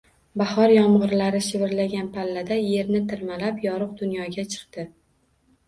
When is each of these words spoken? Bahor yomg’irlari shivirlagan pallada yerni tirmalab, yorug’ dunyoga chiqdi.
Bahor 0.41 0.71
yomg’irlari 0.75 1.41
shivirlagan 1.49 2.09
pallada 2.17 2.59
yerni 2.63 3.03
tirmalab, 3.13 3.63
yorug’ 3.69 3.95
dunyoga 4.03 4.51
chiqdi. 4.59 4.91